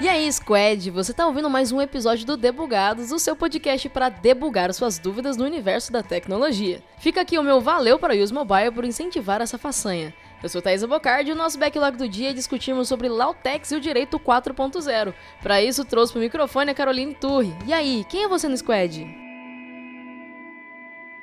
[0.00, 4.08] E aí, Squad, você tá ouvindo mais um episódio do Debugados, o seu podcast para
[4.08, 6.82] debugar suas dúvidas no universo da tecnologia.
[6.98, 10.14] Fica aqui o meu valeu para o Use Mobile por incentivar essa façanha.
[10.42, 13.76] Eu sou Thaisa Bocardi e o nosso backlog do dia é discutirmos sobre Lautex e
[13.76, 15.12] o Direito 4.0.
[15.42, 17.54] Para isso, trouxe pro microfone a Caroline Turri.
[17.66, 19.06] E aí, quem é você no Squad?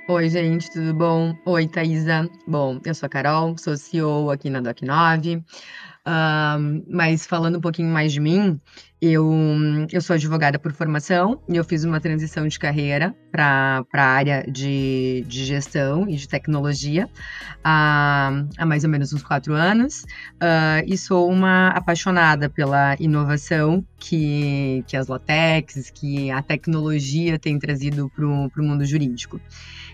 [0.07, 1.35] Oi, gente, tudo bom?
[1.43, 2.29] Oi, Thaisa.
[2.45, 5.43] Bom, eu sou a Carol, sou CEO aqui na Doc9.
[6.87, 8.59] Mas falando um pouquinho mais de mim,
[9.01, 9.29] eu,
[9.91, 14.43] eu sou advogada por formação e eu fiz uma transição de carreira para a área
[14.49, 17.09] de, de gestão e de tecnologia
[17.63, 20.03] há, há mais ou menos uns quatro anos.
[20.35, 27.59] Uh, e sou uma apaixonada pela inovação que, que as Lotex, que a tecnologia tem
[27.59, 29.39] trazido para o mundo jurídico.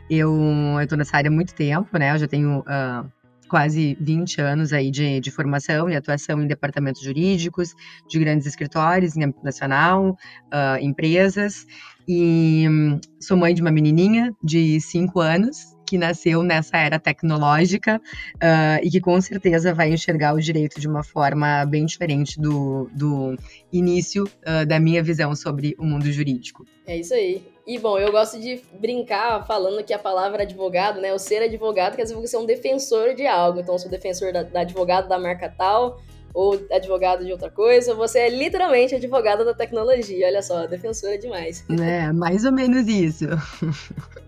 [0.10, 0.38] Eu
[0.82, 2.14] estou nessa área há muito tempo, né?
[2.14, 2.60] Eu já tenho.
[2.60, 3.23] Uh,
[3.54, 7.76] quase 20 anos aí de, de formação e atuação em departamentos jurídicos,
[8.10, 10.18] de grandes escritórios em âmbito nacional,
[10.48, 11.68] uh, empresas.
[12.08, 18.02] E um, sou mãe de uma menininha de 5 anos, que nasceu nessa era tecnológica
[18.38, 22.90] uh, e que com certeza vai enxergar o direito de uma forma bem diferente do,
[22.92, 23.38] do
[23.72, 26.66] início uh, da minha visão sobre o mundo jurídico.
[26.88, 27.53] É isso aí.
[27.66, 31.14] E bom, eu gosto de brincar falando que a palavra advogado, né?
[31.14, 33.62] O ser advogado quer dizer você é um defensor de algo.
[33.62, 36.02] Então, eu sou defensor da, da advogado da marca tal,
[36.34, 40.28] ou advogado de outra coisa, você é literalmente advogada da tecnologia.
[40.28, 41.64] Olha só, defensora demais.
[41.80, 43.26] É, mais ou menos isso.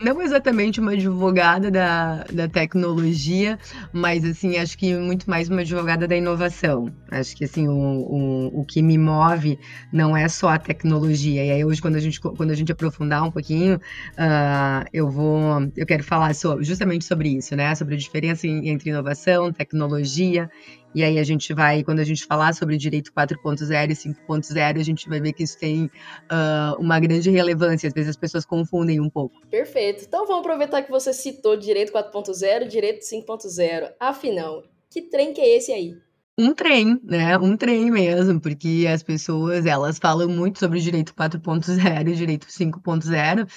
[0.00, 3.58] não exatamente uma advogada da, da tecnologia,
[3.92, 6.92] mas assim, acho que muito mais uma advogada da inovação.
[7.10, 9.58] Acho que assim, o, o, o que me move
[9.92, 11.44] não é só a tecnologia.
[11.44, 15.70] E aí hoje, quando a gente, quando a gente aprofundar um pouquinho, uh, eu vou.
[15.76, 17.74] Eu quero falar sobre, justamente sobre isso, né?
[17.74, 20.50] Sobre a diferença entre inovação, tecnologia
[20.94, 24.82] e aí a gente vai, quando a gente falar sobre direito 4.0 e 5.0, a
[24.82, 27.86] gente vai ver que isso tem uh, uma grande relevância.
[27.86, 29.40] Às vezes as pessoas confundem um pouco.
[29.50, 30.04] Perfeito.
[30.04, 33.92] Então vamos aproveitar que você citou direito 4.0 e direito 5.0.
[34.00, 35.96] Afinal, que trem que é esse aí?
[36.38, 37.36] Um trem, né?
[37.36, 42.46] Um trem mesmo, porque as pessoas, elas falam muito sobre o direito 4.0 e direito
[42.46, 43.48] 5.0,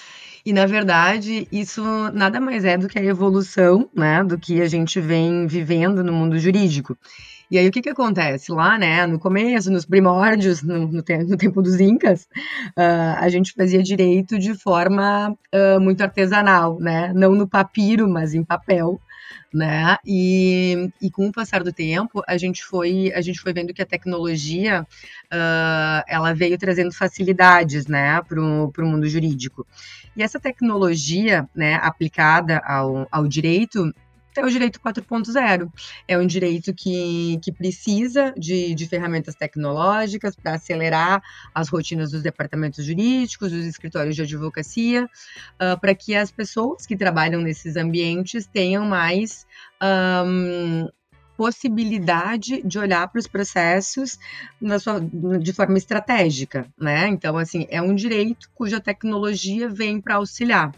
[0.43, 4.67] e na verdade, isso nada mais é do que a evolução, né, do que a
[4.67, 6.97] gente vem vivendo no mundo jurídico.
[7.51, 8.51] E aí o que que acontece?
[8.51, 12.23] Lá, né, no começo, nos primórdios, no, no, te no tempo dos incas,
[12.77, 17.11] uh, a gente fazia direito de forma uh, muito artesanal, né?
[17.13, 18.99] Não no papiro, mas em papel
[19.53, 19.97] né?
[20.05, 23.81] E, e com o passar do tempo, a gente foi, a gente foi vendo que
[23.81, 24.85] a tecnologia
[25.31, 29.67] uh, ela veio trazendo facilidades, né, para o mundo jurídico.
[30.15, 33.93] E essa tecnologia, né, aplicada ao, ao direito,
[34.35, 35.71] é o direito 4.0.
[36.07, 41.21] É um direito que, que precisa de, de ferramentas tecnológicas para acelerar
[41.53, 46.95] as rotinas dos departamentos jurídicos, dos escritórios de advocacia, uh, para que as pessoas que
[46.95, 49.45] trabalham nesses ambientes tenham mais.
[49.81, 50.87] Um,
[51.41, 54.19] possibilidade de olhar para os processos
[54.79, 55.01] sua,
[55.39, 57.07] de forma estratégica, né?
[57.07, 60.71] Então, assim, é um direito cuja tecnologia vem para auxiliar.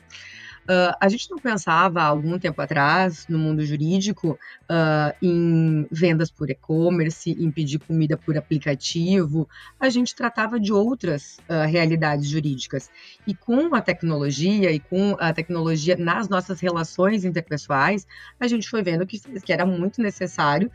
[0.63, 6.31] Uh, a gente não pensava há algum tempo atrás, no mundo jurídico, uh, em vendas
[6.31, 9.47] por e-commerce, em pedir comida por aplicativo.
[9.79, 12.90] A gente tratava de outras uh, realidades jurídicas.
[13.28, 18.07] E com a tecnologia e com a tecnologia nas nossas relações interpessoais,
[18.40, 20.72] a gente foi vendo que, que era muito necessário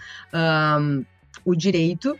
[1.44, 2.18] o direito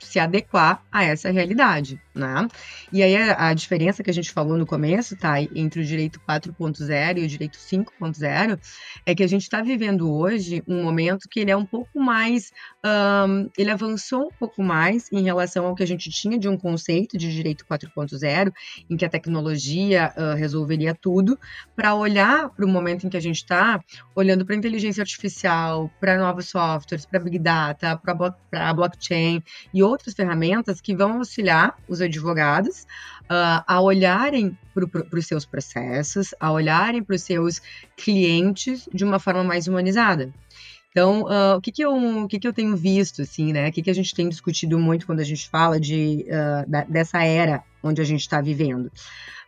[0.00, 2.48] se adequar a essa realidade, né?
[2.92, 6.20] E aí a, a diferença que a gente falou no começo, tá, entre o direito
[6.28, 8.58] 4.0 e o direito 5.0
[9.06, 12.50] é que a gente está vivendo hoje um momento que ele é um pouco mais,
[12.84, 16.56] um, ele avançou um pouco mais em relação ao que a gente tinha de um
[16.56, 18.52] conceito de direito 4.0,
[18.88, 21.38] em que a tecnologia uh, resolveria tudo,
[21.76, 23.80] para olhar para o momento em que a gente está,
[24.14, 30.80] olhando para inteligência artificial, para novos softwares, para big data, para blockchain e outras ferramentas
[30.80, 32.86] que vão auxiliar os advogados
[33.24, 37.60] uh, a olharem para os seus processos, a olharem para os seus
[37.96, 40.32] clientes de uma forma mais humanizada.
[40.90, 43.68] Então, uh, o, que, que, eu, o que, que eu tenho visto, assim, né?
[43.68, 46.82] O que, que a gente tem discutido muito quando a gente fala de, uh, da,
[46.84, 48.90] dessa era onde a gente está vivendo?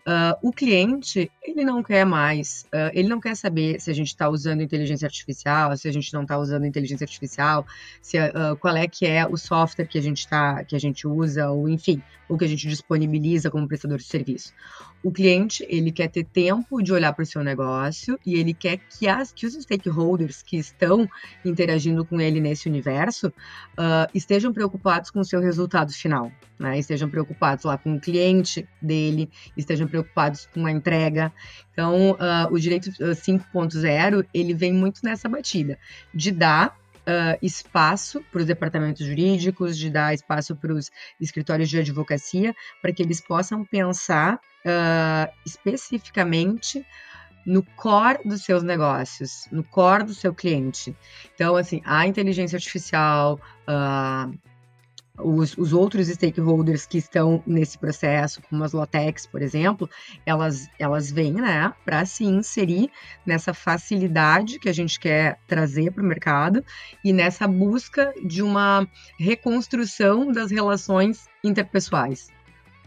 [0.04, 4.08] Uh, o cliente, ele não quer mais, uh, ele não quer saber se a gente
[4.08, 7.64] está usando inteligência artificial, se a gente não está usando inteligência artificial,
[8.00, 11.06] se, uh, qual é que é o software que a gente tá, que a gente
[11.06, 14.52] usa, ou enfim, o que a gente disponibiliza como prestador de serviço.
[15.02, 18.78] O cliente, ele quer ter tempo de olhar para o seu negócio e ele quer
[18.78, 21.08] que, as, que os stakeholders que estão
[21.44, 26.78] interagindo com ele nesse universo uh, estejam preocupados com o seu resultado final, né?
[26.78, 31.32] Estejam preocupados lá com o cliente dele, estejam preocupados com a entrega.
[31.72, 35.78] Então, uh, o direito 5.0, ele vem muito nessa batida,
[36.14, 40.90] de dar uh, espaço para os departamentos jurídicos, de dar espaço para os
[41.20, 46.84] escritórios de advocacia, para que eles possam pensar uh, especificamente
[47.44, 50.96] no core dos seus negócios, no core do seu cliente.
[51.34, 54.32] Então, assim, a inteligência artificial, uh,
[55.19, 59.88] os, os, outros stakeholders que estão nesse processo, como as Lotex, por exemplo,
[60.25, 62.91] elas, elas vêm né, para se inserir
[63.26, 66.64] nessa facilidade que a gente quer trazer para o mercado
[67.05, 68.88] e nessa busca de uma
[69.19, 72.29] reconstrução das relações interpessoais.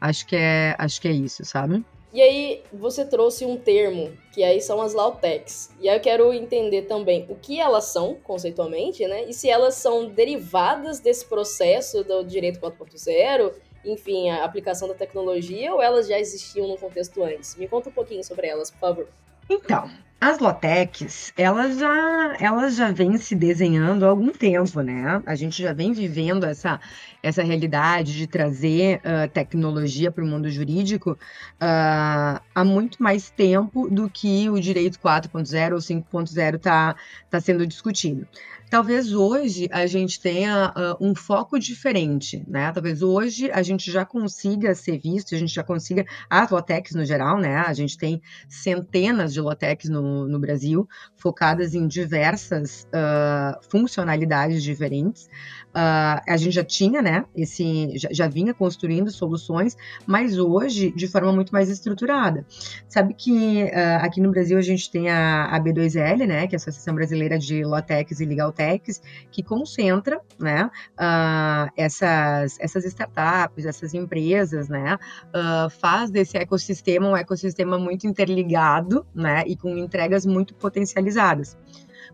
[0.02, 1.86] Acho que é, acho que é isso, sabe?
[2.16, 5.70] E aí você trouxe um termo, que aí são as Lautecs.
[5.82, 9.26] E aí eu quero entender também o que elas são, conceitualmente, né?
[9.26, 13.52] E se elas são derivadas desse processo do direito 4.0,
[13.84, 17.58] enfim, a aplicação da tecnologia, ou elas já existiam no contexto antes?
[17.58, 19.10] Me conta um pouquinho sobre elas, por favor.
[19.50, 25.22] Então, as Lotecs, elas já, elas já vêm se desenhando há algum tempo, né?
[25.26, 26.80] A gente já vem vivendo essa,
[27.22, 33.90] essa realidade de trazer uh, tecnologia para o mundo jurídico uh, há muito mais tempo
[33.90, 36.96] do que o direito 4.0 ou 5.0 está
[37.30, 38.28] tá sendo discutido.
[38.70, 42.72] Talvez hoje a gente tenha uh, um foco diferente, né?
[42.72, 47.06] Talvez hoje a gente já consiga ser visto, a gente já consiga, as Lotecs no
[47.06, 47.58] geral, né?
[47.58, 55.30] A gente tem centenas de Lotecs no, no Brasil, focadas em diversas uh, funcionalidades diferentes.
[55.76, 57.26] Uh, a gente já tinha, né?
[57.36, 59.76] Esse, já, já, vinha construindo soluções,
[60.06, 62.46] mas hoje de forma muito mais estruturada.
[62.88, 63.64] Sabe que
[64.00, 66.48] aqui no Brasil a gente tem a, a B2L, né?
[66.48, 69.02] Que é a Associação Brasileira de Lotecs e Legal Techs,
[69.32, 77.18] que concentra né, uh, essas, essas startups, essas empresas, né, uh, faz desse ecossistema um
[77.18, 81.58] ecossistema muito interligado né, e com entregas muito potencializadas.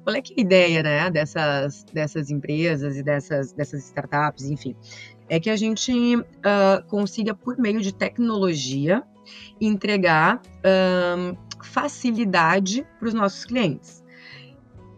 [0.03, 4.75] Qual é que é a ideia né, dessas, dessas empresas e dessas, dessas startups, enfim?
[5.29, 9.03] É que a gente uh, consiga, por meio de tecnologia,
[9.61, 10.41] entregar
[11.61, 14.01] facilidade para os nossos clientes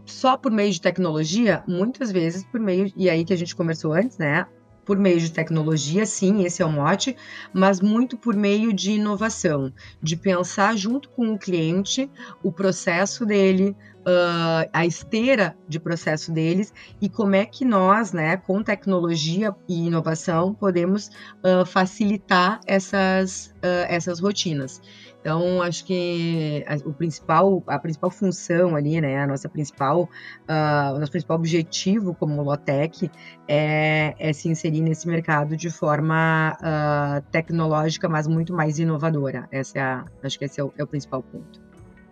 [0.05, 3.93] só por meio de tecnologia, muitas vezes por meio, e aí que a gente conversou
[3.93, 4.45] antes, né?
[4.85, 7.15] Por meio de tecnologia, sim, esse é o mote,
[7.53, 9.71] mas muito por meio de inovação,
[10.01, 12.09] de pensar junto com o cliente
[12.43, 13.75] o processo dele,
[14.07, 19.87] uh, a esteira de processo deles e como é que nós, né, com tecnologia e
[19.87, 21.07] inovação, podemos
[21.43, 24.81] uh, facilitar essas, uh, essas rotinas.
[25.23, 30.99] Então, acho que o principal, a principal função ali, né, a nossa principal, uh, o
[30.99, 33.09] nosso principal objetivo como Lotec
[33.47, 39.47] é, é se inserir nesse mercado de forma uh, tecnológica, mas muito mais inovadora.
[39.49, 41.61] Essa é a, acho que esse é o, é o principal ponto.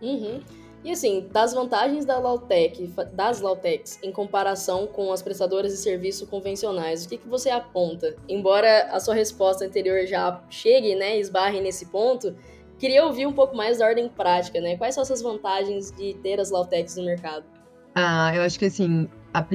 [0.02, 0.40] Uhum.
[0.84, 6.26] E assim, das vantagens da Lautec, das Lautecs em comparação com as prestadoras de serviço
[6.26, 8.16] convencionais, o que, que você aponta?
[8.28, 12.36] Embora a sua resposta anterior já chegue, né, esbarre nesse ponto,
[12.82, 14.76] Queria ouvir um pouco mais da ordem prática, né?
[14.76, 17.46] Quais são essas vantagens de ter as Lautecs no mercado?
[17.94, 19.46] Ah, eu acho que assim, a,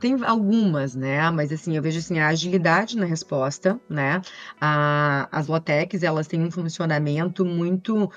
[0.00, 1.30] tem algumas, né?
[1.30, 4.20] Mas assim, eu vejo assim a agilidade na resposta, né?
[4.60, 8.10] A, as Lotecs, elas têm um funcionamento muito uh,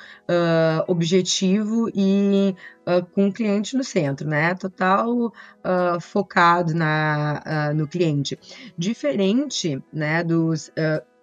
[0.88, 2.56] objetivo e
[2.86, 4.54] uh, com o cliente no centro, né?
[4.56, 8.38] Total uh, focado na, no cliente.
[8.78, 10.72] Diferente, né, dos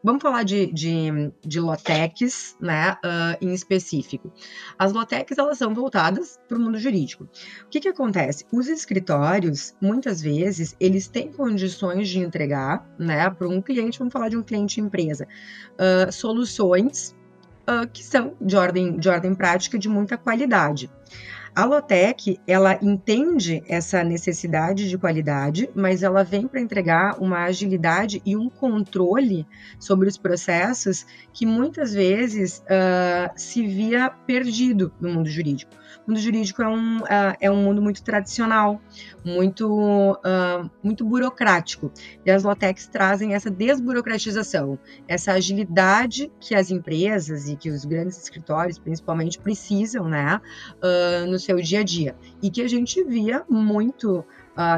[0.07, 4.33] Vamos falar de, de, de lotecs, né, uh, em específico.
[4.79, 7.25] As lotecs, elas são voltadas para o mundo jurídico.
[7.25, 8.47] O que que acontece?
[8.53, 14.29] Os escritórios, muitas vezes, eles têm condições de entregar, né, para um cliente, vamos falar
[14.29, 15.27] de um cliente empresa,
[15.73, 17.13] uh, soluções
[17.69, 20.89] uh, que são de ordem, de ordem prática de muita qualidade.
[21.57, 28.21] A Lotec, ela entende essa necessidade de qualidade, mas ela vem para entregar uma agilidade
[28.27, 29.47] e um controle
[29.81, 35.73] sobre os processos que muitas vezes uh, se via perdido no mundo jurídico.
[36.07, 38.79] O mundo jurídico é um, uh, é um mundo muito tradicional,
[39.27, 39.69] muito,
[40.13, 41.91] uh, muito burocrático.
[42.25, 44.79] E as Lotecs trazem essa desburocratização,
[45.09, 50.41] essa agilidade que as empresas e que os grandes escritórios, principalmente, precisam, né,
[50.77, 52.17] uh, no seu dia a dia.
[52.41, 54.25] E que a gente via muito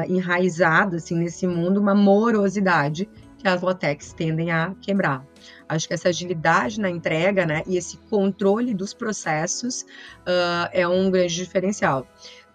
[0.09, 3.07] enraizado, assim, nesse mundo, uma morosidade
[3.39, 5.25] que as Lotecs tendem a quebrar.
[5.67, 11.09] Acho que essa agilidade na entrega, né, e esse controle dos processos uh, é um
[11.09, 12.05] grande diferencial.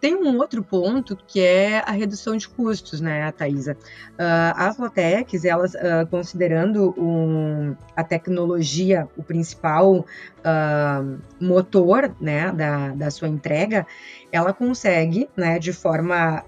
[0.05, 3.73] Tem um outro ponto que é a redução de custos, né, Thaisa?
[3.73, 12.89] Uh, as Lotecs, elas, uh, considerando um, a tecnologia o principal uh, motor né, da,
[12.89, 13.87] da sua entrega,
[14.31, 16.45] ela consegue, né, de forma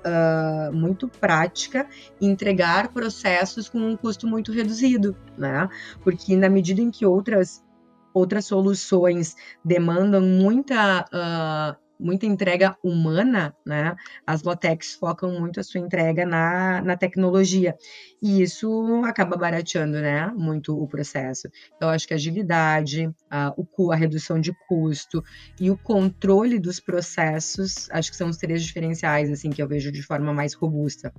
[0.75, 1.87] muito prática,
[2.21, 5.67] entregar processos com um custo muito reduzido, né?
[6.05, 7.65] Porque na medida em que outras
[8.13, 9.35] outras soluções
[9.65, 13.95] demandam muita muita entrega humana, né?
[14.27, 17.77] As Lotecs focam muito a sua entrega na, na tecnologia.
[18.23, 20.27] E isso acaba barateando, né?
[20.37, 21.49] Muito o processo.
[21.77, 25.23] Então, acho que a agilidade, a, o, a redução de custo
[25.61, 29.91] e o controle dos processos, acho que são os três diferenciais, assim, que eu vejo
[29.91, 31.13] de forma mais robusta.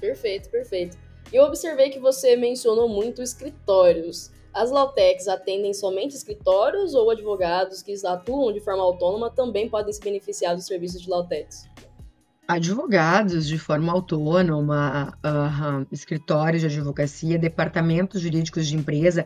[0.00, 0.96] Perfeito, perfeito.
[1.32, 4.32] Eu observei que você mencionou muito escritórios.
[4.52, 10.00] As Lautecs atendem somente escritórios ou advogados que atuam de forma autônoma também podem se
[10.00, 11.68] beneficiar dos serviços de Lautecs?
[12.48, 19.24] Advogados de forma autônoma, uh, escritórios de advocacia, departamentos jurídicos de empresa,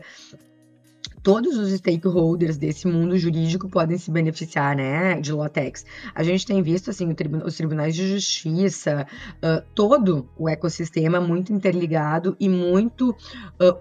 [1.25, 5.83] todos os stakeholders desse mundo jurídico podem se beneficiar, né, de Lotex.
[6.13, 7.09] A gente tem visto, assim,
[7.43, 13.15] os tribunais de justiça, uh, todo o ecossistema muito interligado e muito uh,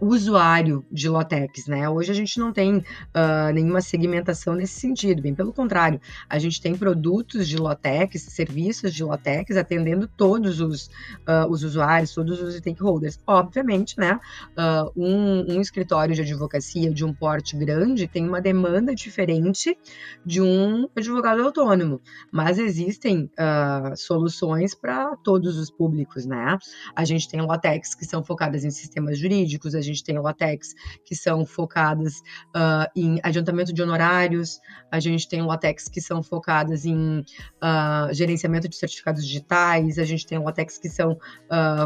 [0.01, 1.87] usuário de Lotex, né?
[1.87, 6.63] Hoje a gente não tem uh, nenhuma segmentação nesse sentido, bem pelo contrário, a gente
[6.63, 10.89] tem produtos de Lotex, serviços de Lotex atendendo todos os,
[11.51, 13.19] os usuários, todos os stakeholders.
[13.27, 14.19] Obviamente, né,
[14.97, 19.77] um, um escritório de advocacia de um porte grande tem uma demanda diferente
[20.25, 22.01] de um advogado autônomo,
[22.33, 26.59] mas existem uh, soluções para todos os públicos, né?
[26.95, 30.75] A gente tem latex que são focadas em sistemas jurídicos, a gente tem latex
[31.05, 32.19] que são focadas
[32.55, 34.61] uh, em adiantamento de honorários,
[34.91, 40.27] a gente tem latex que são focadas em uh, gerenciamento de certificados digitais, a gente
[40.27, 41.19] tem latex que são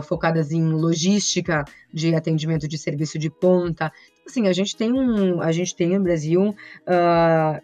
[0.03, 3.93] focadas em logística de atendimento de serviço de ponta
[4.29, 7.63] assim, a gente tem um, a gente tem no Brasil uh,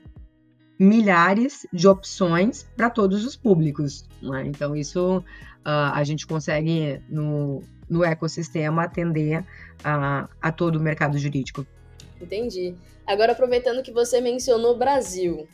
[0.78, 4.08] milhares de opções para todos os públicos.
[4.20, 4.44] Né?
[4.46, 5.22] Então, isso uh,
[5.64, 9.44] a gente consegue, no, no ecossistema, atender
[9.82, 11.66] a, a todo o mercado jurídico.
[12.20, 12.74] Entendi.
[13.06, 15.46] Agora, aproveitando que você mencionou Brasil,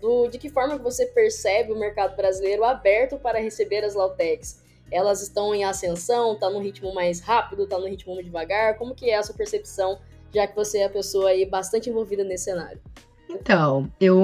[0.00, 4.62] do, de que forma você percebe o mercado brasileiro aberto para receber as Lautecs?
[4.90, 8.76] Elas estão em ascensão, está no ritmo mais rápido, está no ritmo mais devagar?
[8.76, 9.98] Como que é a sua percepção
[10.34, 12.80] já que você é a pessoa aí bastante envolvida nesse cenário?
[13.28, 14.22] Então, eu,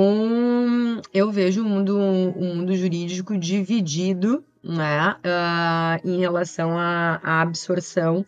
[1.13, 8.25] eu vejo o mundo, o mundo jurídico dividido né, uh, em relação à, à, absorção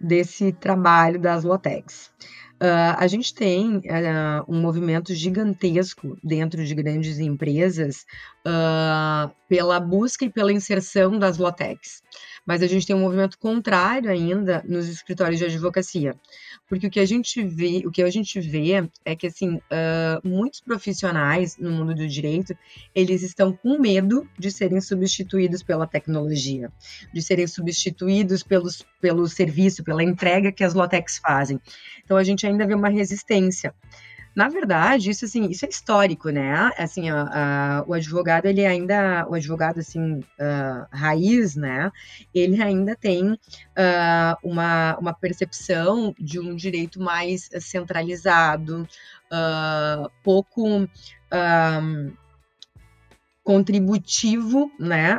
[0.00, 2.10] desse trabalho das Lotex.
[2.62, 3.82] Uh, a gente tem uh,
[4.48, 8.06] um movimento gigantesco dentro de grandes empresas
[9.48, 12.02] pela busca e pela inserção das Lotex
[12.46, 16.14] mas a gente tem um movimento contrário ainda nos escritórios de advocacia.
[16.68, 20.28] Porque o que a gente vê, o que a gente vê é que assim, uh,
[20.28, 22.56] muitos profissionais no mundo do direito,
[22.94, 26.72] eles estão com medo de serem substituídos pela tecnologia,
[27.12, 31.60] de serem substituídos pelos, pelo serviço, pela entrega que as Lotex fazem.
[32.04, 33.74] Então a gente ainda vê uma resistência.
[34.34, 36.70] Na verdade, isso assim, isso é histórico, né?
[36.78, 41.92] Assim, a, a, o advogado ele ainda, o advogado assim uh, raiz, né?
[42.34, 43.38] Ele ainda tem uh,
[44.42, 48.88] uma, uma percepção de um direito mais centralizado,
[49.30, 50.88] uh, pouco
[53.42, 55.18] contributivo, né?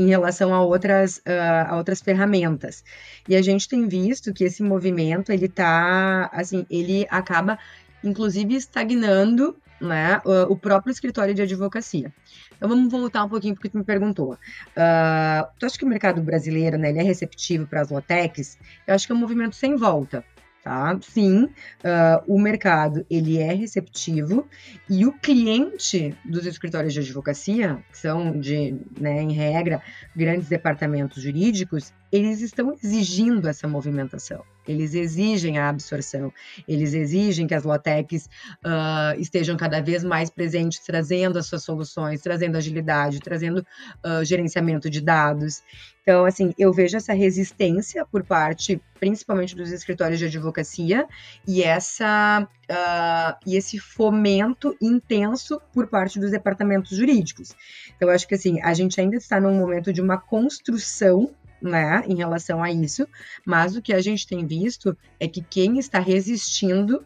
[0.00, 2.82] Em relação a outras, uh, a outras ferramentas.
[3.28, 7.58] E a gente tem visto que esse movimento, ele tá, assim, ele acaba,
[8.02, 12.12] inclusive, estagnando né, o próprio escritório de advocacia.
[12.56, 14.32] Então vamos voltar um pouquinho porque tu me perguntou.
[14.32, 18.58] Uh, tu acha que o mercado brasileiro né, ele é receptivo para as lotecs?
[18.86, 20.22] Eu acho que é um movimento sem volta.
[20.62, 20.98] Tá?
[21.02, 24.46] Sim, uh, o mercado ele é receptivo
[24.88, 29.82] e o cliente dos escritórios de advocacia, que são de, né, em regra,
[30.14, 34.42] grandes departamentos jurídicos, eles estão exigindo essa movimentação.
[34.66, 36.32] Eles exigem a absorção,
[36.68, 38.28] eles exigem que as lotecs
[38.64, 43.66] uh, estejam cada vez mais presentes, trazendo as suas soluções, trazendo agilidade, trazendo
[44.04, 45.62] uh, gerenciamento de dados.
[46.02, 51.06] Então, assim, eu vejo essa resistência por parte, principalmente dos escritórios de advocacia,
[51.46, 57.54] e essa uh, e esse fomento intenso por parte dos departamentos jurídicos.
[57.96, 62.16] Então, acho que assim, a gente ainda está num momento de uma construção né, em
[62.16, 63.06] relação a isso,
[63.44, 67.04] mas o que a gente tem visto é que quem está resistindo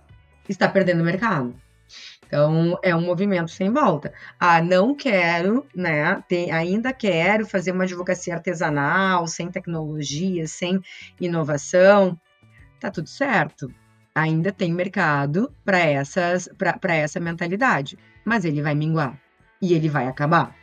[0.48, 1.54] está perdendo o mercado.
[2.26, 4.12] Então, é um movimento sem volta.
[4.40, 6.22] Ah, não quero, né?
[6.28, 10.80] Tem, ainda quero fazer uma advocacia artesanal, sem tecnologia, sem
[11.20, 12.18] inovação.
[12.80, 13.72] Tá tudo certo.
[14.14, 19.18] Ainda tem mercado para essas para essa mentalidade, mas ele vai minguar
[19.60, 20.54] e ele vai acabar.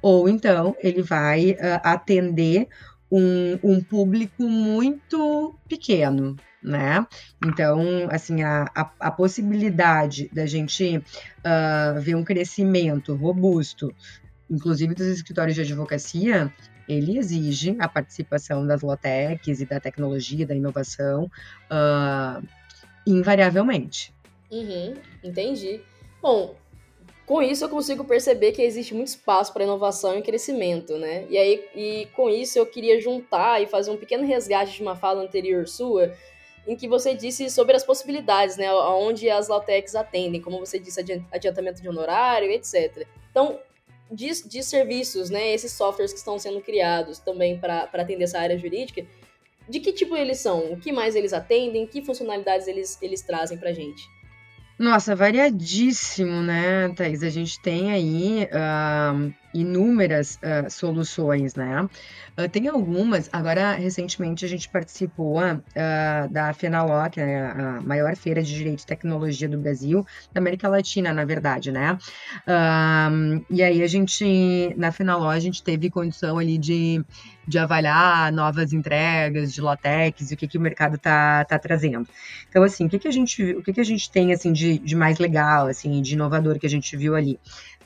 [0.00, 2.68] Ou então ele vai uh, atender
[3.12, 7.06] um, um público muito pequeno, né?
[7.44, 13.94] Então, assim, a, a, a possibilidade da gente uh, ver um crescimento robusto,
[14.50, 16.50] inclusive dos escritórios de advocacia,
[16.88, 21.30] ele exige a participação das lotecs e da tecnologia, da inovação,
[21.70, 22.46] uh,
[23.06, 24.14] invariavelmente.
[24.50, 25.82] Uhum, entendi.
[26.22, 26.56] Bom,
[27.26, 31.24] com isso, eu consigo perceber que existe muito espaço para inovação e crescimento, né?
[31.30, 34.96] E aí, e com isso, eu queria juntar e fazer um pequeno resgate de uma
[34.96, 36.12] fala anterior sua,
[36.66, 38.72] em que você disse sobre as possibilidades, né?
[38.74, 41.00] Onde as Lautecs atendem, como você disse,
[41.30, 43.06] adiantamento de honorário, etc.
[43.30, 43.60] Então,
[44.10, 45.52] de, de serviços, né?
[45.52, 49.06] Esses softwares que estão sendo criados também para atender essa área jurídica,
[49.68, 50.72] de que tipo eles são?
[50.72, 51.86] O que mais eles atendem?
[51.86, 54.02] Que funcionalidades eles, eles trazem para gente?
[54.82, 57.22] Nossa, variadíssimo, né, Thaís?
[57.22, 61.82] A gente tem aí uh, inúmeras uh, soluções, né?
[62.38, 65.40] Uh, tem algumas, agora recentemente a gente participou
[66.30, 71.12] da FENALOC, né, a maior feira de direito e tecnologia do Brasil, da América Latina,
[71.12, 71.98] na verdade, né?
[73.50, 77.04] e aí a gente, na FENALOC, a gente teve condição ali de,
[77.46, 82.06] de avaliar novas entregas de latex e o que, que o mercado está tá trazendo.
[82.48, 84.78] Então, assim, o que, que a gente, o que, que a gente tem assim de,
[84.78, 87.38] de mais legal, assim, de inovador que a gente viu ali?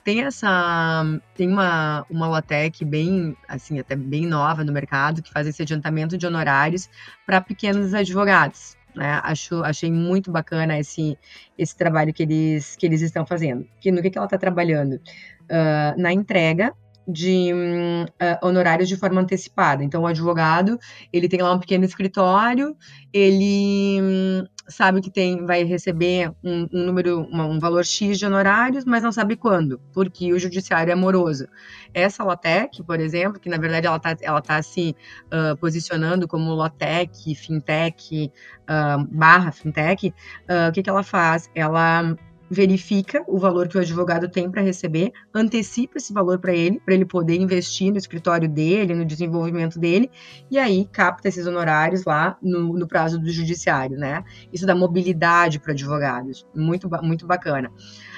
[0.06, 1.02] Tem essa
[1.34, 6.16] tem uma uma Lotec bem assim até bem nova no mercado que faz esse adiantamento
[6.16, 6.88] de honorários
[7.26, 9.20] para pequenos advogados né?
[9.22, 11.18] Acho, achei muito bacana esse,
[11.58, 13.68] esse trabalho que eles, que eles estão fazendo.
[13.78, 14.94] Que, no que, que ela está trabalhando?
[14.94, 16.72] Uh, na entrega
[17.06, 19.84] de uh, honorários de forma antecipada.
[19.84, 20.78] Então, o advogado,
[21.12, 22.76] ele tem lá um pequeno escritório,
[23.12, 28.26] ele um, sabe que tem, vai receber um, um número, uma, um valor X de
[28.26, 31.46] honorários, mas não sabe quando, porque o judiciário é moroso.
[31.94, 34.94] Essa Lotec, por exemplo, que na verdade ela está ela tá se
[35.26, 41.50] uh, posicionando como Lotec, Fintech, uh, barra Fintech, uh, o que, que ela faz?
[41.54, 42.16] Ela
[42.50, 46.94] verifica o valor que o advogado tem para receber, antecipa esse valor para ele, para
[46.94, 50.10] ele poder investir no escritório dele, no desenvolvimento dele,
[50.50, 54.24] e aí capta esses honorários lá no, no prazo do judiciário, né?
[54.52, 57.70] Isso dá mobilidade para advogados, muito, muito bacana.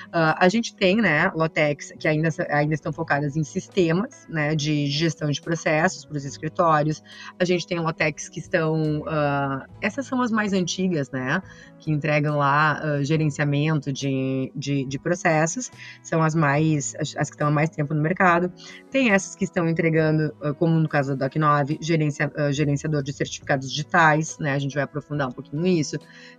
[0.08, 4.86] Uh, a gente tem, né, Lotex, que ainda, ainda estão focadas em sistemas, né, de
[4.86, 7.02] gestão de processos para os escritórios.
[7.38, 11.42] A gente tem Lotex que estão, uh, essas são as mais antigas, né,
[11.78, 15.70] que entregam lá uh, gerenciamento de, de, de, processos,
[16.02, 18.50] são as mais, as, que estão há mais tempo no mercado.
[18.90, 24.38] Tem essas que estão entregando, como no caso da Doc9, gerencia, gerenciador de certificados digitais,
[24.38, 25.98] né, a gente vai aprofundar um pouquinho isso.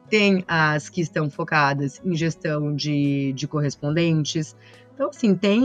[0.09, 4.55] Tem as que estão focadas em gestão de, de correspondentes.
[4.93, 5.61] Então, assim, tem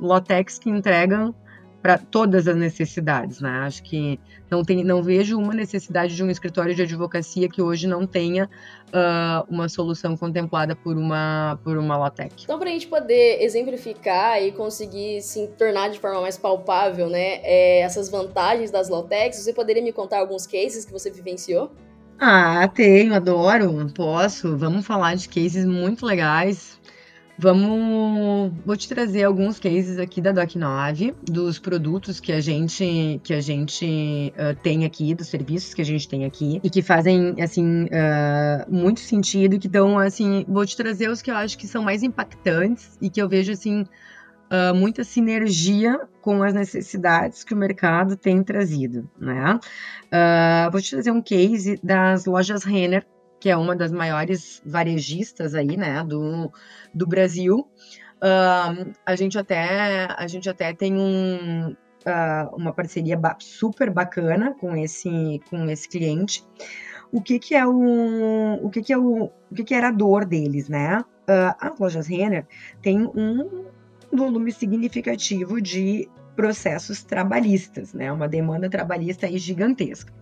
[0.00, 1.34] lotex que entregam
[1.82, 3.50] para todas as necessidades, né?
[3.64, 7.88] Acho que não, tem, não vejo uma necessidade de um escritório de advocacia que hoje
[7.88, 8.48] não tenha
[8.88, 12.44] uh, uma solução contemplada por uma, por uma LaTeX.
[12.44, 17.40] Então, para a gente poder exemplificar e conseguir se tornar de forma mais palpável, né,
[17.42, 21.72] é, essas vantagens das LaTeX, você poderia me contar alguns cases que você vivenciou?
[22.20, 24.56] Ah, tenho, adoro, posso.
[24.56, 26.80] Vamos falar de cases muito legais.
[27.42, 33.34] Vamos, vou te trazer alguns cases aqui da Doc9, dos produtos que a gente que
[33.34, 37.34] a gente uh, tem aqui, dos serviços que a gente tem aqui e que fazem
[37.42, 41.66] assim uh, muito sentido, que dão assim, vou te trazer os que eu acho que
[41.66, 47.54] são mais impactantes e que eu vejo assim uh, muita sinergia com as necessidades que
[47.54, 49.58] o mercado tem trazido, né?
[50.06, 53.04] Uh, vou te trazer um case das lojas Renner,
[53.42, 56.52] que é uma das maiores varejistas aí, né, do,
[56.94, 57.68] do Brasil.
[58.18, 64.54] Uh, a gente até a gente até tem um, uh, uma parceria ba super bacana
[64.60, 66.46] com esse com esse cliente.
[67.10, 69.92] O que que é o o que que é o o que que era a
[69.92, 71.00] dor deles, né?
[71.28, 72.46] Uh, as lojas Renner
[72.80, 73.64] têm um
[74.12, 78.12] volume significativo de processos trabalhistas, né?
[78.12, 80.12] Uma demanda trabalhista aí gigantesca.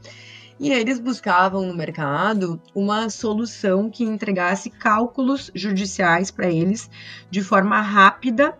[0.61, 6.91] E eles buscavam no mercado uma solução que entregasse cálculos judiciais para eles
[7.31, 8.59] de forma rápida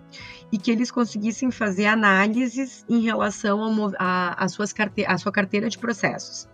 [0.51, 3.61] e que eles conseguissem fazer análises em relação
[3.99, 6.49] à sua carteira de processos.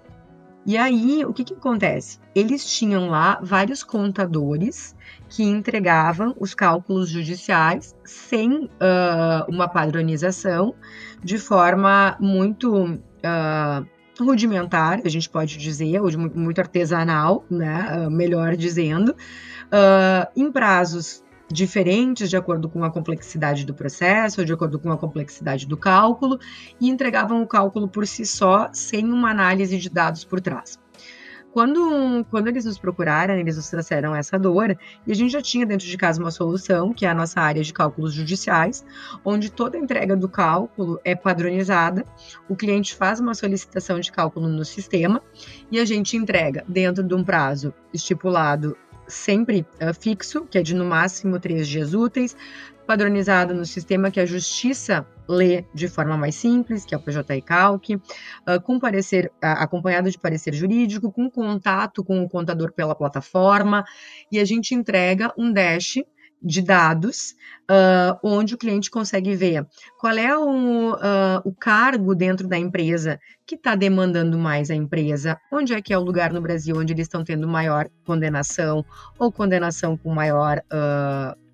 [0.66, 2.18] E aí, o que, que acontece?
[2.34, 4.96] Eles tinham lá vários contadores
[5.28, 8.68] que entregavam os cálculos judiciais sem uh,
[9.48, 10.74] uma padronização,
[11.22, 13.86] de forma muito uh,
[14.18, 19.14] rudimentar, a gente pode dizer, ou de muito artesanal, né, uh, melhor dizendo,
[20.36, 25.66] em prazos diferentes de acordo com a complexidade do processo, de acordo com a complexidade
[25.66, 26.38] do cálculo,
[26.80, 30.78] e entregavam o cálculo por si só, sem uma análise de dados por trás.
[31.52, 35.64] Quando, quando eles nos procuraram, eles nos trouxeram essa dor, e a gente já tinha
[35.64, 38.84] dentro de casa uma solução, que é a nossa área de cálculos judiciais,
[39.24, 42.04] onde toda a entrega do cálculo é padronizada,
[42.48, 45.22] o cliente faz uma solicitação de cálculo no sistema
[45.70, 48.76] e a gente entrega dentro de um prazo estipulado
[49.08, 52.36] sempre uh, fixo, que é de no máximo três dias úteis,
[52.86, 57.42] padronizado no sistema que a Justiça lê de forma mais simples, que é o PJ
[57.42, 58.00] Calc, uh,
[58.62, 63.84] com parecer, uh, acompanhado de parecer jurídico, com contato com o contador pela plataforma,
[64.30, 65.98] e a gente entrega um dash
[66.42, 67.34] de dados,
[67.70, 69.66] uh, onde o cliente consegue ver
[69.98, 75.38] qual é o, uh, o cargo dentro da empresa que está demandando mais a empresa,
[75.52, 78.84] onde é que é o lugar no Brasil onde eles estão tendo maior condenação
[79.18, 81.45] ou condenação com maior uh,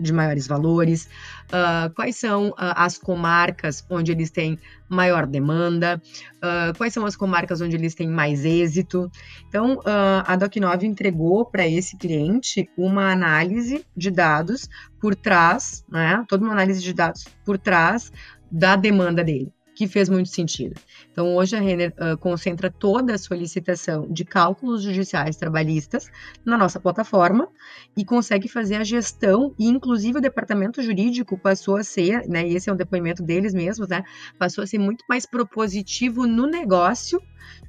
[0.00, 1.08] de maiores valores,
[1.48, 6.02] uh, quais são uh, as comarcas onde eles têm maior demanda,
[6.36, 9.10] uh, quais são as comarcas onde eles têm mais êxito.
[9.48, 9.80] Então,
[10.26, 14.68] a Doc9 entregou para esse cliente uma análise de dados
[15.00, 18.12] por trás, né, toda uma análise de dados por trás
[18.50, 20.78] da demanda dele que fez muito sentido.
[21.10, 26.10] Então, hoje a Renner uh, concentra toda a solicitação de cálculos judiciais trabalhistas
[26.44, 27.48] na nossa plataforma
[27.96, 32.54] e consegue fazer a gestão, e inclusive o departamento jurídico passou a ser, né, e
[32.54, 34.04] esse é um depoimento deles mesmos, né,
[34.38, 37.18] passou a ser muito mais propositivo no negócio,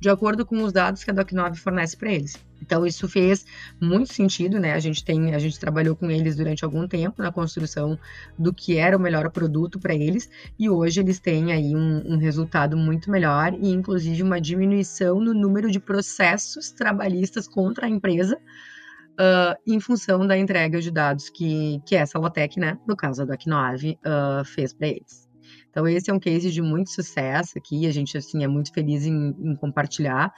[0.01, 2.50] de acordo com os dados que a Doc9 fornece para eles.
[2.61, 3.45] Então isso fez
[3.79, 4.73] muito sentido, né?
[4.73, 7.97] A gente tem, a gente trabalhou com eles durante algum tempo na construção
[8.37, 12.17] do que era o melhor produto para eles e hoje eles têm aí um, um,
[12.17, 18.37] resultado muito melhor e inclusive uma diminuição no número de processos trabalhistas contra a empresa
[18.37, 22.77] uh, em função da entrega de dados que, que essa Lotec, né?
[22.87, 25.29] No caso da Doc9, uh, fez para eles.
[25.69, 29.05] Então esse é um case de muito sucesso aqui, a gente assim é muito feliz
[29.05, 30.31] em, em compartilhar.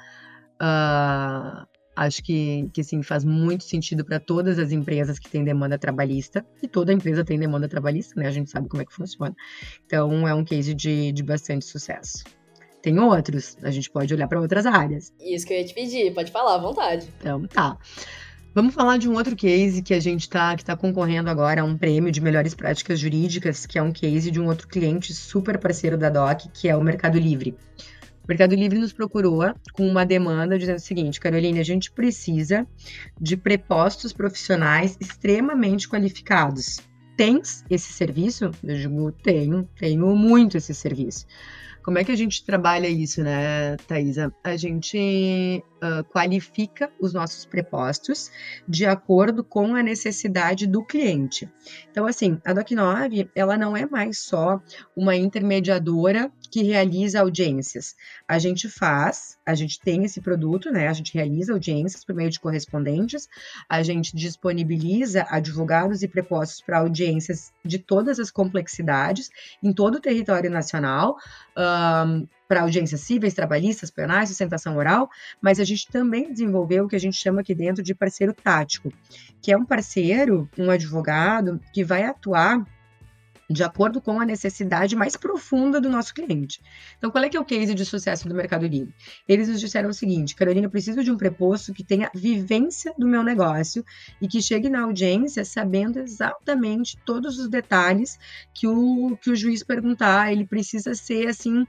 [0.61, 5.77] Uh, Acho que, que sim, faz muito sentido para todas as empresas que têm demanda
[5.77, 8.27] trabalhista, e toda empresa tem demanda trabalhista, né?
[8.27, 9.35] A gente sabe como é que funciona.
[9.85, 12.23] Então, é um case de, de bastante sucesso.
[12.81, 15.13] Tem outros, a gente pode olhar para outras áreas.
[15.19, 17.07] Isso que eu ia te pedir, pode falar à vontade.
[17.19, 17.77] Então, tá.
[18.55, 21.63] Vamos falar de um outro case que a gente está que tá concorrendo agora a
[21.63, 25.57] um prêmio de melhores práticas jurídicas, que é um case de um outro cliente super
[25.57, 27.55] parceiro da DOC, que é o Mercado Livre.
[28.23, 29.41] O Mercado Livre nos procurou
[29.73, 32.65] com uma demanda dizendo o seguinte: Caroline, a gente precisa
[33.19, 36.79] de prepostos profissionais extremamente qualificados.
[37.17, 38.49] Tens esse serviço?
[38.63, 41.27] Eu digo, tenho, tenho muito esse serviço.
[41.83, 44.33] Como é que a gente trabalha isso, né, Thaisa?
[44.41, 48.31] A gente uh, qualifica os nossos prepostos
[48.65, 51.51] de acordo com a necessidade do cliente.
[51.91, 54.61] Então, assim, a Doc9, ela não é mais só
[54.95, 57.95] uma intermediadora que realiza audiências.
[58.27, 60.87] A gente faz, a gente tem esse produto, né?
[60.87, 63.27] A gente realiza audiências por meio de correspondentes,
[63.67, 69.31] a gente disponibiliza advogados e prepostos para audiências de todas as complexidades
[69.63, 71.17] em todo o território nacional.
[71.57, 75.09] Um, para audiências cíveis, trabalhistas, penais, sustentação oral,
[75.41, 78.93] mas a gente também desenvolveu o que a gente chama aqui dentro de parceiro tático,
[79.41, 82.63] que é um parceiro, um advogado que vai atuar
[83.53, 86.59] de acordo com a necessidade mais profunda do nosso cliente.
[86.97, 88.93] Então, qual é que é o case de sucesso do Mercado Livre?
[89.27, 93.07] Eles nos disseram o seguinte, Carolina, eu preciso de um preposto que tenha vivência do
[93.07, 93.85] meu negócio
[94.19, 98.17] e que chegue na audiência sabendo exatamente todos os detalhes
[98.53, 100.31] que o, que o juiz perguntar.
[100.31, 101.65] Ele precisa ser, assim,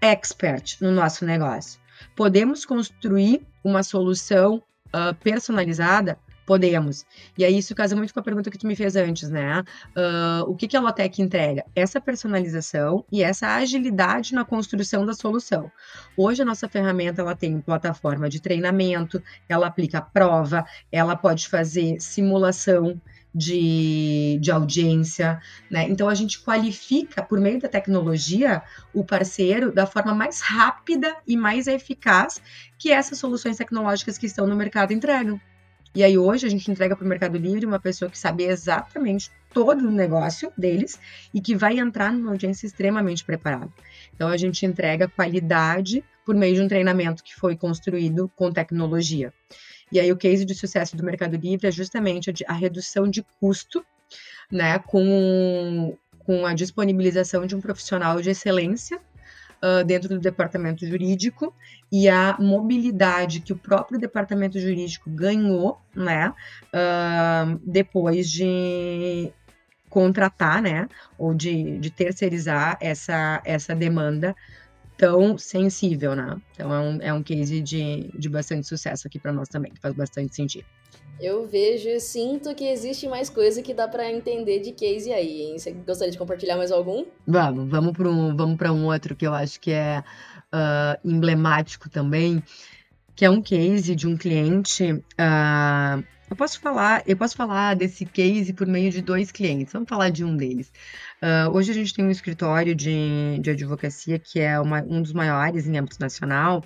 [0.00, 1.80] expert no nosso negócio.
[2.14, 7.04] Podemos construir uma solução uh, personalizada, Podemos.
[7.36, 9.62] E aí isso casa muito com a pergunta que tu me fez antes, né?
[9.94, 11.62] Uh, o que, que a Lotec entrega?
[11.76, 15.70] Essa personalização e essa agilidade na construção da solução.
[16.16, 22.00] Hoje a nossa ferramenta ela tem plataforma de treinamento, ela aplica prova, ela pode fazer
[22.00, 22.98] simulação
[23.34, 25.38] de, de audiência,
[25.70, 25.86] né?
[25.86, 28.62] Então a gente qualifica por meio da tecnologia
[28.94, 32.40] o parceiro da forma mais rápida e mais eficaz
[32.78, 35.38] que essas soluções tecnológicas que estão no mercado entregam.
[35.94, 39.30] E aí hoje a gente entrega para o Mercado Livre uma pessoa que sabe exatamente
[39.52, 40.98] todo o negócio deles
[41.32, 43.72] e que vai entrar numa audiência extremamente preparada.
[44.14, 49.32] Então a gente entrega qualidade por meio de um treinamento que foi construído com tecnologia.
[49.90, 53.84] E aí o case de sucesso do Mercado Livre é justamente a, redução de custo,
[54.52, 59.00] né, com, com a disponibilização de um profissional de excelência
[59.62, 61.54] uh, dentro do departamento jurídico
[61.90, 66.32] e a mobilidade que o próprio departamento jurídico ganhou, né,
[66.74, 69.32] uh, depois de
[69.88, 74.34] contratar, né, ou de, de terceirizar essa, essa demanda
[74.98, 76.36] tão sensível, né?
[76.52, 79.80] Então é um, é um case de, de bastante sucesso aqui para nós também, que
[79.80, 80.66] faz bastante sentido.
[81.20, 85.42] Eu vejo e sinto que existe mais coisa que dá para entender de case aí,
[85.42, 85.58] hein?
[85.58, 87.04] Você gostaria de compartilhar mais algum?
[87.26, 90.04] Vamos, vamos para um, vamos para um outro que eu acho que é
[90.54, 92.42] uh, emblemático também,
[93.16, 94.92] que é um case de um cliente.
[94.92, 99.72] Uh, eu posso falar, eu posso falar desse case por meio de dois clientes.
[99.72, 100.70] Vamos falar de um deles.
[101.20, 105.12] Uh, hoje a gente tem um escritório de, de advocacia que é uma, um dos
[105.12, 106.62] maiores em âmbito nacional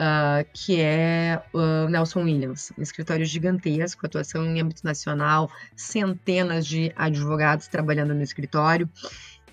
[0.00, 6.92] uh, que é o Nelson Williams, um escritório gigantesco, atuação em âmbito nacional, centenas de
[6.96, 8.88] advogados trabalhando no escritório.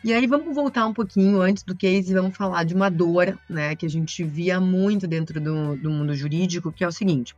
[0.03, 3.37] E aí vamos voltar um pouquinho antes do case e vamos falar de uma dor,
[3.49, 7.35] né, que a gente via muito dentro do, do mundo jurídico, que é o seguinte: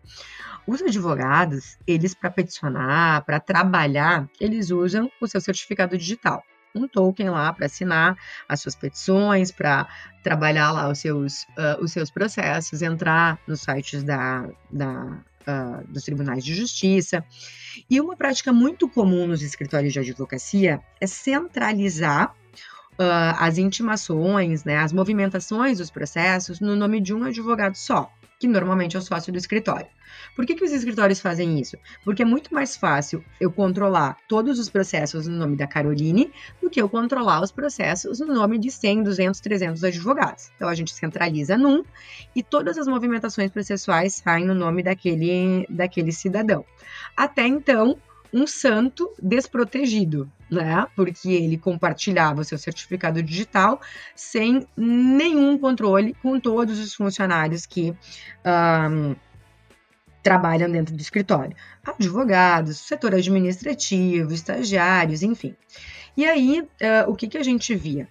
[0.68, 6.44] os advogados, eles para peticionar, para trabalhar, eles usam o seu certificado digital
[6.76, 9.88] um token lá para assinar as suas petições, para
[10.24, 16.04] trabalhar lá os seus, uh, os seus processos, entrar nos sites da, da, uh, dos
[16.04, 17.24] tribunais de justiça.
[17.90, 22.36] E uma prática muito comum nos escritórios de advocacia é centralizar
[23.00, 28.48] uh, as intimações, né, as movimentações dos processos no nome de um advogado só, que
[28.48, 29.88] normalmente é o sócio do escritório.
[30.36, 31.78] Por que, que os escritórios fazem isso?
[32.04, 36.70] Porque é muito mais fácil eu controlar todos os processos no nome da Caroline do
[36.70, 40.52] que eu controlar os processos no nome de 100, 200, 300 advogados.
[40.56, 41.84] Então a gente centraliza num
[42.34, 46.64] e todas as movimentações processuais saem no nome daquele, daquele cidadão.
[47.18, 47.98] Até então,
[48.34, 50.86] um santo desprotegido, né?
[50.96, 53.82] Porque ele compartilhava o seu certificado digital
[54.16, 57.94] sem nenhum controle com todos os funcionários que
[58.46, 59.16] um,
[60.22, 61.56] trabalham dentro do escritório.
[61.84, 65.56] Advogados, setor administrativo, estagiários, enfim.
[66.16, 68.08] E aí, uh, o que, que a gente via?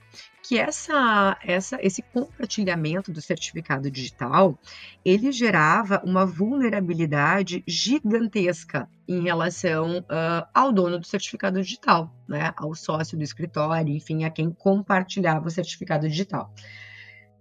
[0.48, 4.58] Que essa, essa, esse compartilhamento do certificado digital,
[5.04, 12.54] ele gerava uma vulnerabilidade gigantesca em relação uh, ao dono do certificado digital, né?
[12.56, 16.50] ao sócio do escritório, enfim, a quem compartilhava o certificado digital.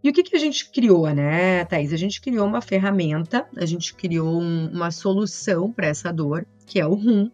[0.04, 1.94] E o que, que a gente criou, né, Thaís?
[1.94, 6.78] A gente criou uma ferramenta, a gente criou um, uma solução para essa dor, que
[6.78, 7.32] é o RUM,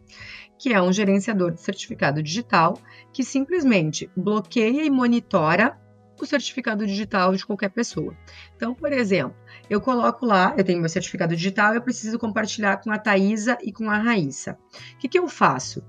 [0.63, 2.80] que é um gerenciador de certificado digital
[3.12, 5.78] que simplesmente bloqueia e monitora
[6.17, 8.15] o certificado digital de qualquer pessoa.
[8.56, 9.36] Então, por exemplo,
[9.69, 13.73] eu coloco lá, eu tenho meu certificado digital, eu preciso compartilhar com a Thaisa e
[13.73, 14.58] com a Raíssa.
[14.93, 15.84] O que, que eu faço?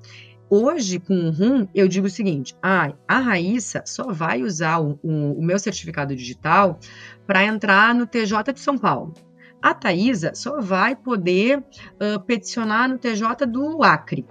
[0.50, 4.98] Hoje, com o RUM, eu digo o seguinte: ah, a Raíssa só vai usar o,
[5.04, 6.80] o, o meu certificado digital
[7.28, 9.14] para entrar no TJ de São Paulo.
[9.62, 14.26] A Thaisa só vai poder uh, peticionar no TJ do Acre.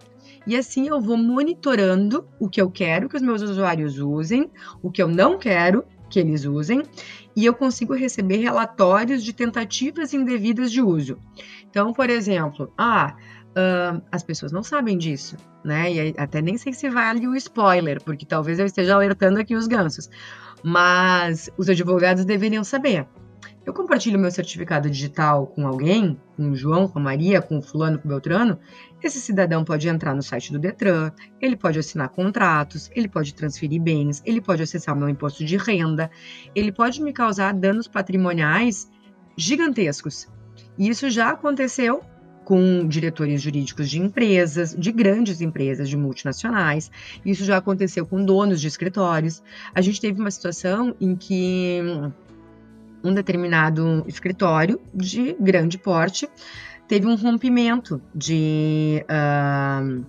[0.45, 4.49] E assim eu vou monitorando o que eu quero que os meus usuários usem,
[4.82, 6.84] o que eu não quero que eles usem,
[7.36, 11.17] e eu consigo receber relatórios de tentativas indevidas de uso.
[11.69, 13.15] Então, por exemplo, ah,
[13.53, 15.91] uh, as pessoas não sabem disso, né?
[15.91, 19.67] E até nem sei se vale o spoiler, porque talvez eu esteja alertando aqui os
[19.67, 20.10] gansos.
[20.63, 23.08] Mas os advogados deveriam saber.
[23.65, 27.62] Eu compartilho meu certificado digital com alguém, com o João, com a Maria, com o
[27.62, 28.60] fulano, com o Beltrano,
[29.07, 31.11] esse cidadão pode entrar no site do Detran,
[31.41, 35.57] ele pode assinar contratos, ele pode transferir bens, ele pode acessar o meu imposto de
[35.57, 36.09] renda,
[36.55, 38.89] ele pode me causar danos patrimoniais
[39.37, 40.27] gigantescos.
[40.77, 42.01] E isso já aconteceu
[42.43, 46.91] com diretores jurídicos de empresas, de grandes empresas, de multinacionais.
[47.25, 49.41] Isso já aconteceu com donos de escritórios.
[49.73, 51.79] A gente teve uma situação em que
[53.03, 56.27] um determinado escritório de grande porte
[56.93, 60.06] teve um rompimento de, uh,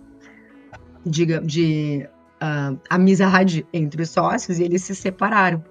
[1.02, 2.08] de, de
[2.42, 5.64] uh, amizade entre os sócios e eles se separaram.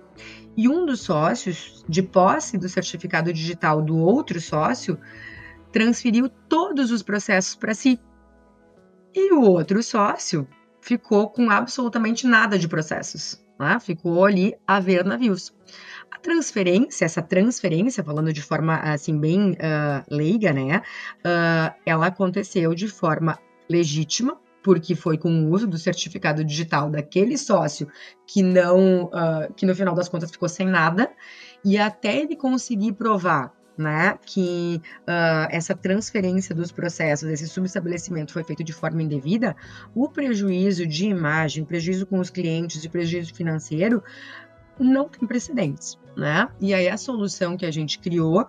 [0.58, 4.98] E um dos sócios, de posse do certificado digital do outro sócio,
[5.72, 8.00] transferiu todos os processos para si.
[9.14, 10.48] E o outro sócio
[10.82, 13.40] ficou com absolutamente nada de processos.
[13.60, 13.80] Né?
[13.80, 15.54] Ficou ali a ver navios.
[16.12, 20.82] A transferência, essa transferência, falando de forma assim bem uh, leiga, né?
[21.20, 27.38] Uh, ela aconteceu de forma legítima, porque foi com o uso do certificado digital daquele
[27.38, 27.88] sócio
[28.26, 31.12] que não, uh, que no final das contas ficou sem nada,
[31.64, 38.44] e até ele conseguir provar né, que uh, essa transferência dos processos, esse subestabelecimento foi
[38.44, 39.56] feito de forma indevida,
[39.96, 44.04] o prejuízo de imagem, prejuízo com os clientes e prejuízo financeiro
[44.80, 45.98] não tem precedentes.
[46.16, 46.48] Né?
[46.62, 48.46] E aí a solução que a gente criou uh,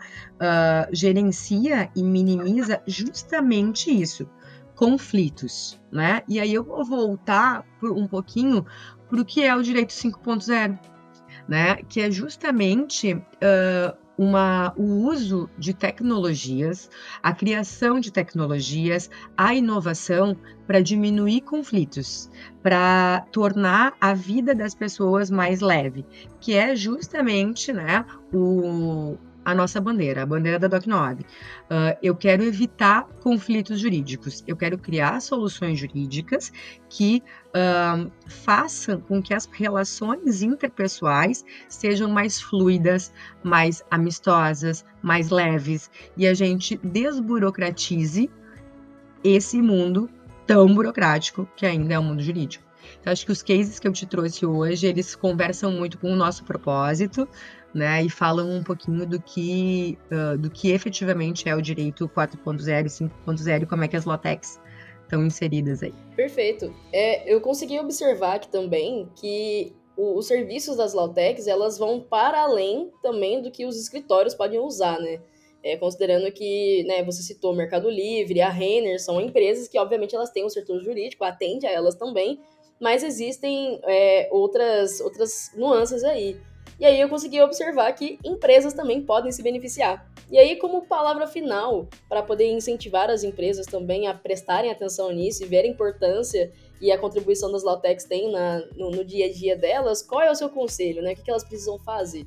[0.92, 4.28] gerencia e minimiza justamente isso
[4.74, 6.22] conflitos, né?
[6.28, 8.66] E aí eu vou voltar por um pouquinho
[9.08, 10.78] para o que é o direito 5.0,
[11.48, 11.76] né?
[11.88, 16.88] Que é justamente uh, uma, o uso de tecnologias,
[17.22, 22.30] a criação de tecnologias, a inovação para diminuir conflitos,
[22.62, 26.06] para tornar a vida das pessoas mais leve,
[26.40, 31.20] que é justamente né, o, a nossa bandeira, a bandeira da DocNob.
[31.22, 36.52] Uh, eu quero evitar conflitos jurídicos, eu quero criar soluções jurídicas
[36.88, 45.90] que uh, façam com que as relações interpessoais sejam mais fluidas, mais amistosas, mais leves
[46.16, 48.30] e a gente desburocratize
[49.22, 50.08] esse mundo
[50.46, 52.64] tão burocrático que ainda é o mundo jurídico.
[53.00, 56.16] Então, acho que os cases que eu te trouxe hoje, eles conversam muito com o
[56.16, 57.28] nosso propósito,
[57.74, 62.86] né, e falam um pouquinho do que, uh, do que efetivamente é o direito 4.0
[62.86, 64.60] e 5.0 e como é que as LOTECs
[65.02, 65.94] estão inseridas aí.
[66.16, 66.74] Perfeito.
[66.92, 72.42] É, eu consegui observar aqui também que o, os serviços das LOTECs, elas vão para
[72.42, 75.20] além também do que os escritórios podem usar, né?
[75.62, 80.14] É, considerando que, né, você citou o Mercado Livre, a Renner, são empresas que, obviamente,
[80.14, 82.38] elas têm um setor jurídico, atende a elas também,
[82.78, 86.36] mas existem é, outras, outras nuances aí.
[86.78, 90.06] E aí eu consegui observar que empresas também podem se beneficiar.
[90.30, 95.44] E aí, como palavra final, para poder incentivar as empresas também a prestarem atenção nisso
[95.44, 99.32] e ver a importância e a contribuição das Lautex tem na, no, no, dia a
[99.32, 101.12] dia delas, qual é o seu conselho, né?
[101.12, 102.26] O que, que elas precisam fazer?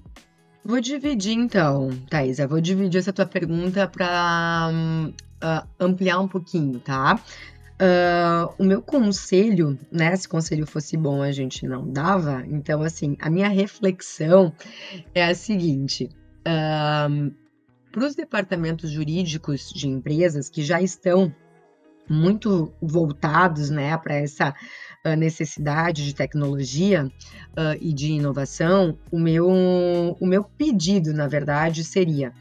[0.63, 6.79] Vou dividir então, Thaisa, vou dividir essa tua pergunta para uh, ah, ampliar um pouquinho,
[6.79, 7.21] tá?
[7.79, 10.15] Uh, o meu conselho, né?
[10.15, 12.43] Se conselho fosse bom, a gente não dava.
[12.47, 14.51] Então, assim, a minha reflexão
[15.13, 16.09] é a seguinte:
[16.41, 17.31] uh,
[17.91, 21.33] para os departamentos jurídicos de empresas que já estão
[22.09, 24.55] muito voltados, né, para essa
[25.15, 32.34] necessidade de tecnologia uh, e de inovação, o meu, o meu pedido, na verdade, seria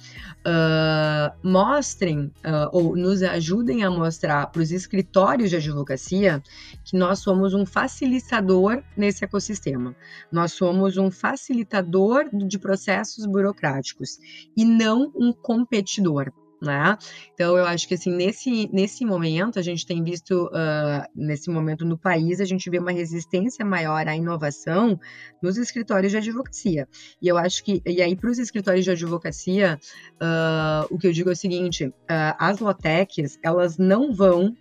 [0.46, 2.32] uh, mostrem
[2.72, 6.42] ou nos ajudem a mostrar para os escritórios de advocacia
[6.84, 9.94] que nós somos um facilitador nesse ecossistema.
[10.30, 14.18] Nós somos um facilitador de processos burocráticos
[14.56, 16.96] e não um competidor né?
[17.34, 21.84] Então eu acho que assim nesse nesse momento a gente tem visto uh, nesse momento
[21.84, 24.98] no país a gente vê uma resistência maior à inovação
[25.42, 26.88] nos escritórios de advocacia
[27.20, 29.78] e eu acho que e aí para os escritórios de advocacia
[30.14, 31.94] uh, o que eu digo é o seguinte uh,
[32.38, 34.56] as lotecs elas não vão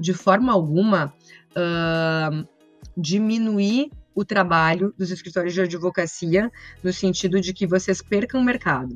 [0.00, 1.12] de forma alguma
[2.96, 6.50] diminuir o trabalho dos escritórios de advocacia
[6.82, 8.94] no sentido de que vocês percam mercado.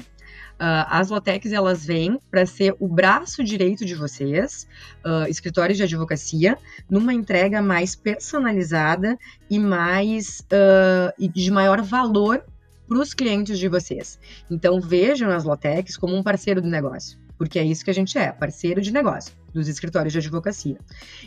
[0.62, 4.68] Uh, as Lotecs elas vêm para ser o braço direito de vocês,
[5.05, 6.57] uh, escritórios de advocacia,
[6.88, 9.18] numa entrega mais personalizada
[9.51, 12.44] e mais uh, e de maior valor
[12.87, 14.20] para os clientes de vocês.
[14.48, 18.16] Então vejam as Lotecs como um parceiro do negócio porque é isso que a gente
[18.16, 20.78] é, parceiro de negócio dos escritórios de advocacia.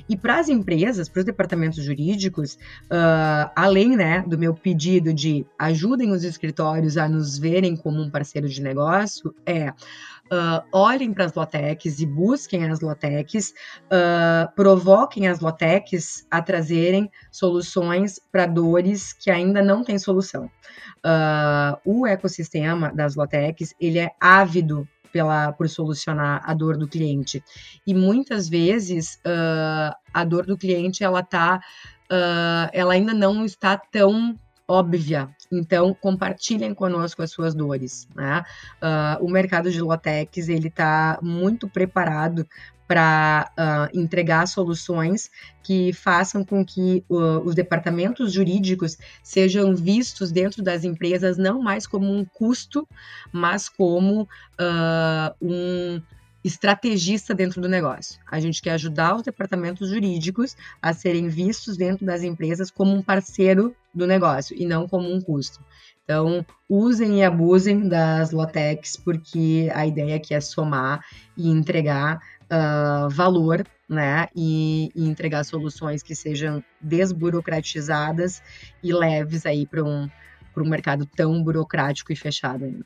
[0.09, 5.45] E para as empresas, para os departamentos jurídicos, uh, além né, do meu pedido de
[5.57, 11.25] ajudem os escritórios a nos verem como um parceiro de negócio, é uh, olhem para
[11.25, 13.53] as lotecs e busquem as lotecs,
[13.85, 20.49] uh, provoquem as lotecs a trazerem soluções para dores que ainda não têm solução.
[21.85, 27.41] o ecossistema das lotecs ele é ávido pela, por solucionar a dor do cliente.
[27.87, 31.61] E muitas vezes uh, a dor do cliente ela tá,
[32.11, 35.29] uh, ela ainda não está tão óbvia.
[35.51, 38.07] Então, compartilhem conosco as suas dores.
[38.15, 38.43] Né?
[38.81, 42.45] Uh, o mercado de Lotex ele está muito preparado
[42.87, 45.31] para uh, ah, entregar soluções
[45.63, 51.87] que façam com que uh, os departamentos jurídicos sejam vistos dentro das empresas não mais
[51.87, 52.87] como um custo,
[53.31, 55.99] mas como uh, um
[56.45, 58.19] estrategista dentro do negócio.
[58.29, 63.01] A gente quer ajudar os departamentos jurídicos a serem vistos dentro das empresas como um
[63.01, 65.59] parceiro do negócio e não como um custo.
[66.03, 71.03] Então, usem e abusem das Lotex, porque a ideia aqui é somar
[71.35, 74.27] e entregar uh, valor, né?
[74.35, 78.43] E, e, entregar soluções que sejam desburocratizadas
[78.83, 80.07] e leves aí para um,
[80.55, 82.85] um mercado tão burocrático e fechado ainda.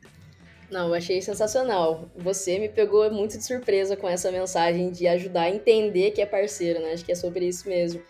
[0.70, 2.10] Não, eu achei sensacional.
[2.16, 6.26] Você me pegou muito de surpresa com essa mensagem de ajudar a entender que é
[6.26, 6.94] parceiro, né?
[6.94, 8.02] Acho que é sobre isso mesmo.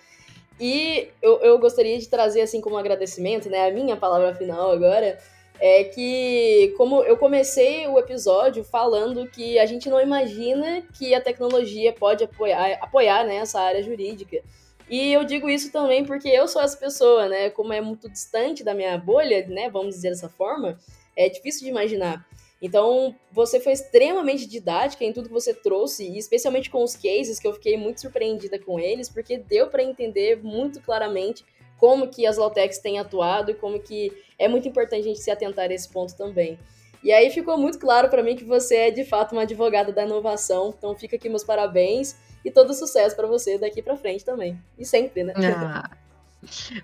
[0.60, 3.68] E eu, eu gostaria de trazer, assim, como agradecimento, né?
[3.68, 5.18] A minha palavra final agora
[5.58, 11.22] é que, como eu comecei o episódio falando que a gente não imagina que a
[11.22, 14.42] tecnologia pode apoiar, apoiar né, essa área jurídica.
[14.90, 17.50] E eu digo isso também porque eu sou essa pessoa, né?
[17.50, 19.70] Como é muito distante da minha bolha, né?
[19.70, 20.78] Vamos dizer dessa forma,
[21.16, 22.26] é difícil de imaginar.
[22.62, 27.40] Então, você foi extremamente didática em tudo que você trouxe, e especialmente com os cases,
[27.40, 31.46] que eu fiquei muito surpreendida com eles, porque deu para entender muito claramente
[31.78, 35.32] como que as Lautex têm atuado e como que é muito importante a gente se
[35.32, 36.60] atentar a esse ponto também.
[37.02, 40.04] E aí ficou muito claro para mim que você é de fato uma advogada da
[40.04, 44.60] inovação, então fica aqui meus parabéns e todo sucesso para você daqui para frente também.
[44.78, 45.34] E sempre, né?
[45.38, 45.90] Ah.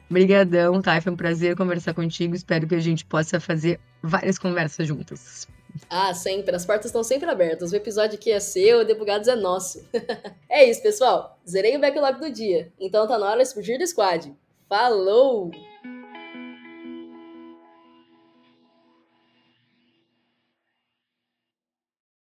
[0.10, 1.02] Obrigadão, Thay.
[1.02, 2.36] Foi um prazer conversar contigo.
[2.36, 5.48] Espero que a gente possa fazer várias conversas juntas.
[5.90, 6.56] Ah, sempre.
[6.56, 7.72] As portas estão sempre abertas.
[7.72, 9.86] O episódio aqui é seu, o Debugados é nosso.
[10.50, 11.40] é isso, pessoal.
[11.48, 12.72] Zerei o backlog do dia.
[12.80, 14.34] Então tá na hora de fugir do squad.
[14.68, 15.52] Falou!